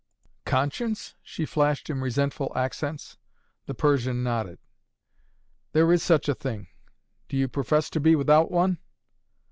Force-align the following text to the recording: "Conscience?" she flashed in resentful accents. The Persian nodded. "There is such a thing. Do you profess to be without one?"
"Conscience?" 0.47 1.13
she 1.21 1.45
flashed 1.45 1.87
in 1.87 2.01
resentful 2.01 2.51
accents. 2.55 3.19
The 3.67 3.75
Persian 3.75 4.23
nodded. 4.23 4.57
"There 5.73 5.91
is 5.93 6.01
such 6.01 6.27
a 6.27 6.33
thing. 6.33 6.69
Do 7.29 7.37
you 7.37 7.47
profess 7.47 7.87
to 7.91 7.99
be 7.99 8.15
without 8.15 8.49
one?" 8.49 8.79